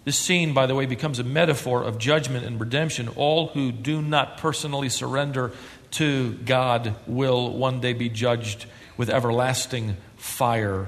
[0.07, 3.09] This scene, by the way, becomes a metaphor of judgment and redemption.
[3.17, 5.51] All who do not personally surrender
[5.91, 10.87] to God will one day be judged with everlasting fire.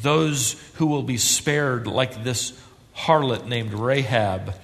[0.00, 2.58] Those who will be spared, like this
[2.96, 4.54] harlot named Rahab,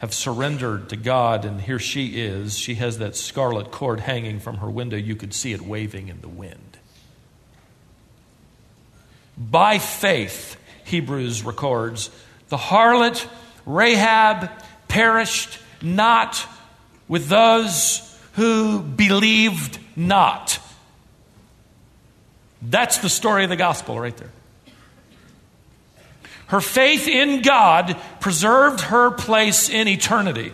[0.00, 2.58] have surrendered to God, and here she is.
[2.58, 4.96] She has that scarlet cord hanging from her window.
[4.96, 6.78] You could see it waving in the wind.
[9.38, 10.56] By faith,
[10.90, 12.10] Hebrews records,
[12.48, 13.26] the harlot
[13.64, 14.50] Rahab
[14.88, 16.46] perished not
[17.08, 20.58] with those who believed not.
[22.62, 24.32] That's the story of the gospel right there.
[26.46, 30.52] Her faith in God preserved her place in eternity.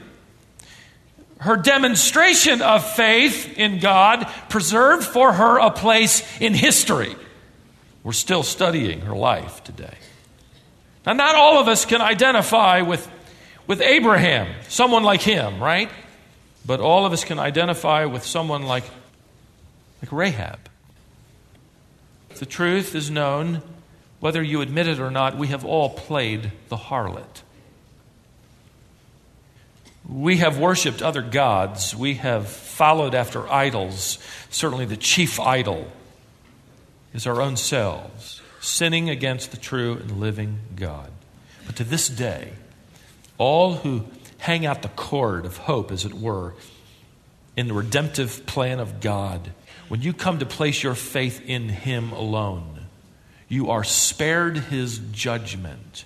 [1.38, 7.14] Her demonstration of faith in God preserved for her a place in history.
[8.02, 9.94] We're still studying her life today.
[11.06, 13.08] Now, not all of us can identify with,
[13.68, 15.88] with Abraham, someone like him, right?
[16.66, 18.82] But all of us can identify with someone like,
[20.02, 20.58] like Rahab.
[22.40, 23.62] The truth is known,
[24.18, 27.42] whether you admit it or not, we have all played the harlot.
[30.08, 31.94] We have worshiped other gods.
[31.94, 34.18] We have followed after idols.
[34.50, 35.90] Certainly, the chief idol
[37.14, 41.10] is our own selves sinning against the true and living God.
[41.66, 42.52] But to this day,
[43.38, 44.04] all who
[44.38, 46.54] hang out the cord of hope, as it were,
[47.56, 49.52] in the redemptive plan of God,
[49.88, 52.86] when you come to place your faith in Him alone,
[53.48, 56.04] you are spared His judgment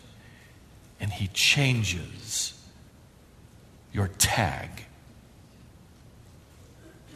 [1.01, 2.53] and He changes
[3.93, 4.69] your tag.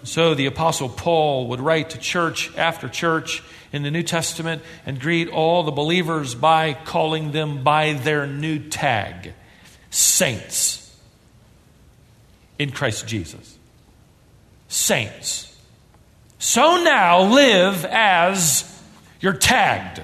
[0.05, 3.43] So the Apostle Paul would write to church after church
[3.75, 8.61] in the New Testament and greet all the believers by calling them by their new
[8.61, 9.35] tag
[9.91, 10.97] saints
[12.57, 13.59] in Christ Jesus.
[14.69, 15.59] Saints.
[16.39, 18.81] So now live as
[19.21, 20.01] you're tagged.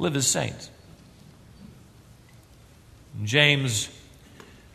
[0.00, 0.68] Live as saints.
[3.22, 3.88] James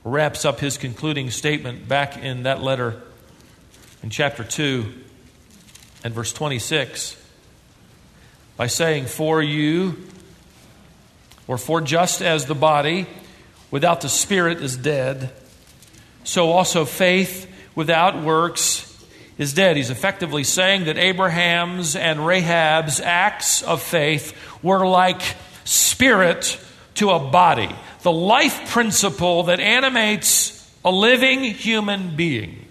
[0.05, 3.01] wraps up his concluding statement back in that letter
[4.01, 4.93] in chapter 2
[6.05, 7.18] and verse 26
[8.59, 9.95] by saying, For you,
[11.47, 13.07] or for just as the body
[13.71, 15.31] without the spirit is dead,
[16.25, 18.85] so also faith without works
[19.37, 19.77] is dead.
[19.77, 25.21] He's effectively saying that Abraham's and Rahab's acts of faith were like
[25.63, 26.59] spirit
[26.95, 32.65] to a body, the life principle that animates a living human being.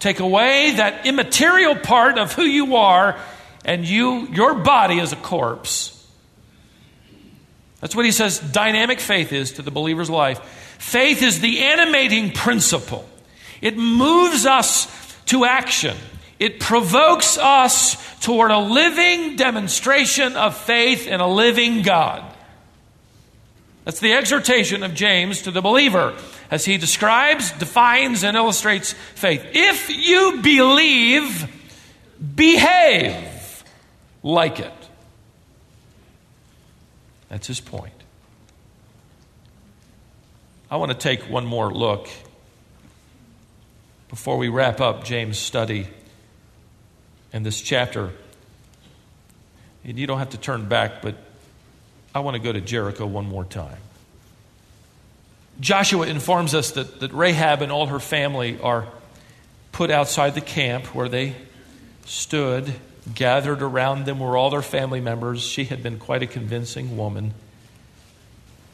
[0.00, 3.16] Take away that immaterial part of who you are,
[3.64, 5.98] and you, your body is a corpse.
[7.80, 10.38] That's what he says dynamic faith is to the believer's life.
[10.78, 13.08] Faith is the animating principle.
[13.60, 14.88] It moves us
[15.26, 15.96] to action.
[16.38, 22.24] It provokes us toward a living demonstration of faith in a living God.
[23.84, 26.16] That's the exhortation of James to the believer
[26.50, 29.44] as he describes, defines, and illustrates faith.
[29.54, 31.48] If you believe,
[32.34, 33.31] behave
[34.22, 34.72] like it.
[37.28, 37.92] That's his point.
[40.70, 42.08] I want to take one more look
[44.08, 45.86] before we wrap up James' study
[47.32, 48.10] in this chapter.
[49.84, 51.14] And you don't have to turn back, but
[52.14, 53.78] I want to go to Jericho one more time.
[55.60, 58.86] Joshua informs us that, that Rahab and all her family are
[59.72, 61.34] put outside the camp where they
[62.04, 62.72] stood.
[63.12, 65.42] Gathered around them were all their family members.
[65.42, 67.34] She had been quite a convincing woman.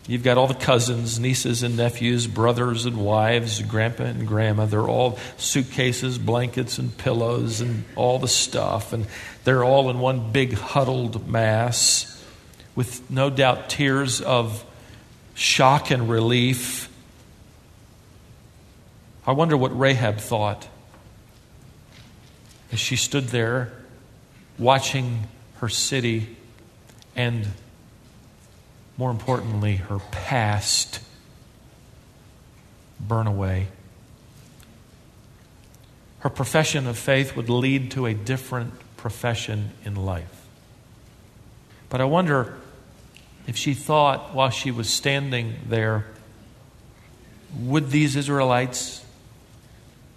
[0.06, 4.64] You've got all the cousins, nieces and nephews, brothers and wives, grandpa and grandma.
[4.64, 8.94] They're all suitcases, blankets, and pillows, and all the stuff.
[8.94, 9.06] And
[9.44, 12.24] they're all in one big huddled mass
[12.74, 14.64] with no doubt tears of
[15.34, 16.90] shock and relief.
[19.26, 20.68] I wonder what Rahab thought
[22.72, 23.72] as she stood there
[24.58, 25.24] watching
[25.56, 26.36] her city
[27.14, 27.46] and,
[28.96, 31.00] more importantly, her past
[33.00, 33.68] burn away.
[36.20, 40.46] Her profession of faith would lead to a different profession in life.
[41.88, 42.56] But I wonder
[43.46, 46.06] if she thought while she was standing there,
[47.58, 49.04] would these Israelites,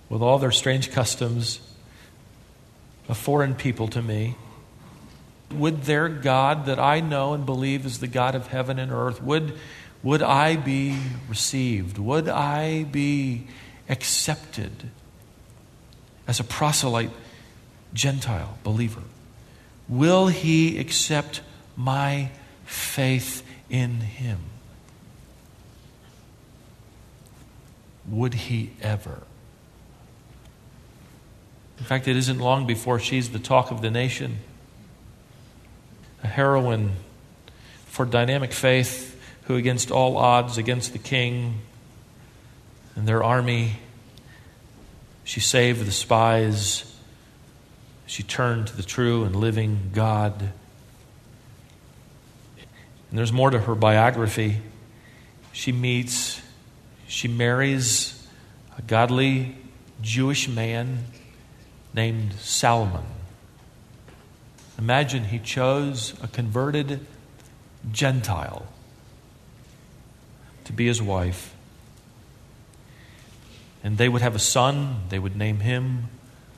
[0.10, 1.60] with all their strange customs,
[3.12, 4.36] a foreign people to me,
[5.52, 9.22] would their God that I know and believe is the God of heaven and earth,
[9.22, 9.54] would,
[10.02, 10.98] would I be
[11.30, 12.00] received?
[12.00, 13.46] Would I be
[13.88, 14.90] accepted
[16.28, 17.12] as a proselyte
[17.94, 19.04] Gentile believer?
[19.88, 21.42] Will he accept
[21.76, 22.32] my
[22.72, 24.40] faith in Him.
[28.08, 29.24] Would He ever?
[31.82, 34.38] In fact, it isn't long before she's the talk of the nation,
[36.24, 36.92] a heroine
[37.88, 41.62] for dynamic faith who, against all odds, against the king
[42.96, 43.78] and their army,
[45.24, 46.86] she saved the spies.
[48.06, 50.40] She turned to the true and living God.
[53.10, 54.60] And there's more to her biography.
[55.52, 56.40] She meets,
[57.08, 58.24] she marries
[58.78, 59.56] a godly
[60.04, 61.06] Jewish man
[61.94, 63.04] named Salmon.
[64.78, 67.06] Imagine he chose a converted
[67.92, 68.66] Gentile
[70.66, 71.54] to be his wife.
[73.84, 76.10] And they would have a son, they would name him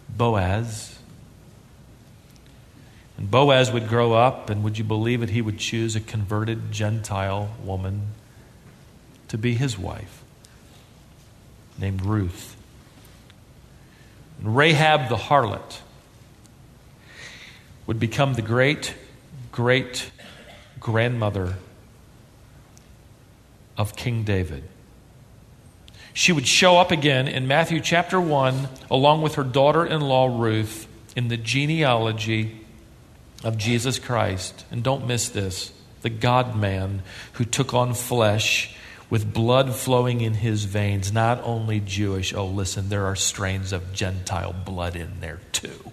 [0.10, 1.00] Boaz.
[3.18, 6.72] And Boaz would grow up, and would you believe it, he would choose a converted
[6.72, 8.08] Gentile woman
[9.28, 10.24] to be his wife,
[11.78, 12.53] named Ruth.
[14.44, 15.80] And Rahab the harlot
[17.88, 18.94] would become the great,
[19.52, 20.12] great
[20.80, 21.56] grandmother
[23.78, 24.64] of King David.
[26.14, 30.28] She would show up again in Matthew chapter 1, along with her daughter in law
[30.28, 32.62] Ruth, in the genealogy
[33.44, 34.66] of Jesus Christ.
[34.70, 35.72] And don't miss this
[36.02, 37.02] the God man
[37.34, 38.76] who took on flesh
[39.14, 42.34] with blood flowing in his veins, not only Jewish.
[42.34, 45.92] Oh, listen, there are strains of Gentile blood in there too.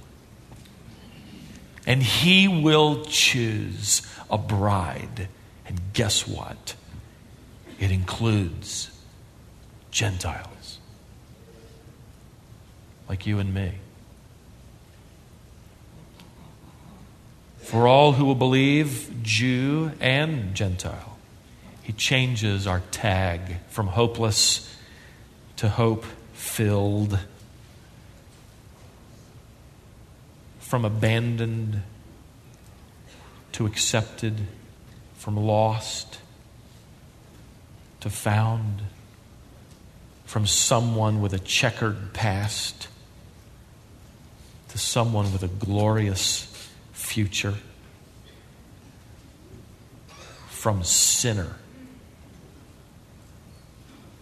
[1.87, 4.01] And he will choose
[4.31, 5.29] a bride.
[5.67, 6.75] And guess what?
[7.79, 8.91] It includes
[9.91, 10.79] Gentiles
[13.07, 13.73] like you and me.
[17.59, 21.10] For all who will believe, Jew and Gentile.
[21.83, 24.77] He changes our tag from hopeless
[25.57, 27.19] to hope filled,
[30.59, 31.83] from abandoned
[33.53, 34.47] to accepted,
[35.17, 36.19] from lost
[38.01, 38.83] to found,
[40.25, 42.89] from someone with a checkered past
[44.69, 46.47] to someone with a glorious
[46.93, 47.55] future.
[50.49, 51.57] From sinner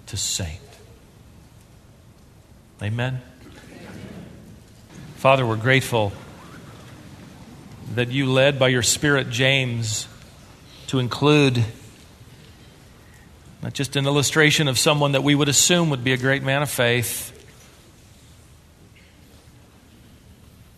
[0.09, 0.61] to saint.
[2.83, 3.21] Amen.
[5.17, 6.13] Father, we're grateful
[7.95, 10.07] that you led by your Spirit James
[10.89, 11.65] to include
[13.63, 16.63] not just an illustration of someone that we would assume would be a great man
[16.63, 17.35] of faith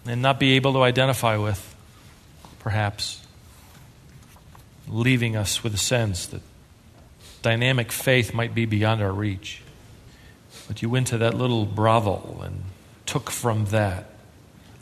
[0.07, 1.77] and not be able to identify with
[2.61, 3.25] perhaps,
[4.89, 6.41] leaving us with a sense that
[7.43, 9.63] dynamic faith might be beyond our reach.
[10.69, 12.63] But you went to that little brothel and
[13.07, 14.11] took from that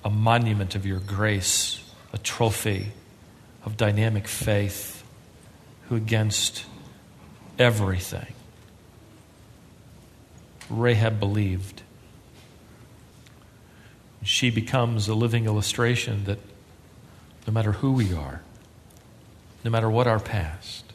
[0.04, 1.82] a monument of your grace,
[2.12, 2.88] a trophy
[3.64, 5.02] of dynamic faith,
[5.88, 6.64] who against
[7.58, 8.34] everything,
[10.70, 11.82] Rahab believed.
[14.22, 16.38] She becomes a living illustration that
[17.46, 18.42] no matter who we are,
[19.64, 20.87] no matter what our past,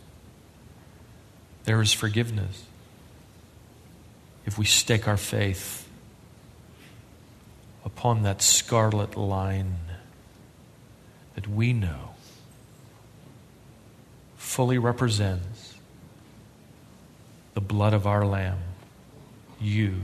[1.65, 2.65] there is forgiveness
[4.45, 5.87] if we stake our faith
[7.85, 9.77] upon that scarlet line
[11.35, 12.09] that we know
[14.35, 15.73] fully represents
[17.53, 18.59] the blood of our Lamb,
[19.59, 20.01] you,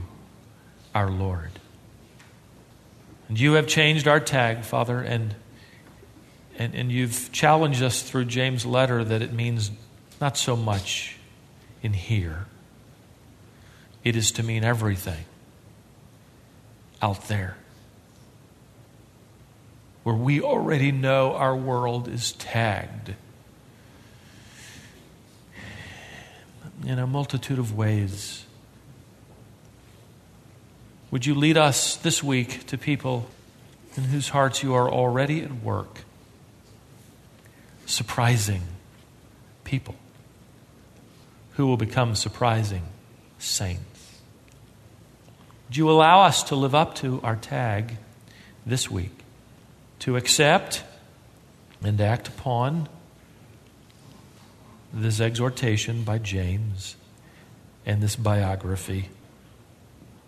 [0.94, 1.50] our Lord.
[3.28, 5.34] And you have changed our tag, Father, and
[6.58, 9.70] and, and you've challenged us through James' letter that it means
[10.20, 11.16] not so much
[11.82, 12.46] in here,
[14.04, 15.24] it is to mean everything
[17.02, 17.56] out there.
[20.02, 23.14] Where we already know our world is tagged
[26.86, 28.44] in a multitude of ways.
[31.10, 33.28] Would you lead us this week to people
[33.96, 36.04] in whose hearts you are already at work?
[37.90, 38.62] surprising
[39.64, 39.94] people
[41.52, 42.82] who will become surprising
[43.38, 44.20] saints.
[45.68, 47.96] Would you allow us to live up to our tag
[48.66, 49.12] this week
[50.00, 50.82] to accept
[51.82, 52.88] and act upon
[54.92, 56.96] this exhortation by James
[57.86, 59.10] and this biography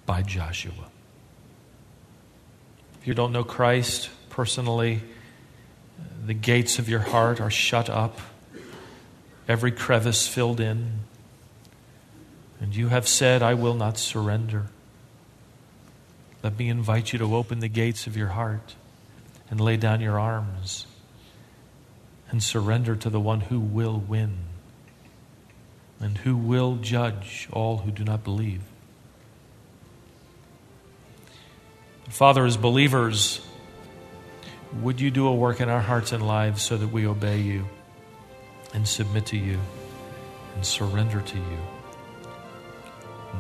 [0.07, 0.91] by Joshua?
[3.01, 5.01] If you don't know Christ personally,
[6.25, 8.21] the gates of your heart are shut up,
[9.49, 11.01] every crevice filled in,
[12.63, 14.67] and you have said, I will not surrender.
[16.45, 18.77] Let me invite you to open the gates of your heart
[19.51, 20.87] and lay down your arms
[22.31, 24.39] and surrender to the one who will win
[25.99, 28.63] and who will judge all who do not believe.
[32.09, 33.41] Father, as believers,
[34.81, 37.67] would you do a work in our hearts and lives so that we obey you
[38.73, 39.59] and submit to you
[40.55, 41.59] and surrender to you?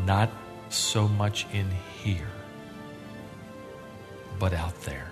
[0.06, 0.30] not
[0.68, 1.70] so much in
[2.02, 2.30] here,
[4.38, 5.10] but out there.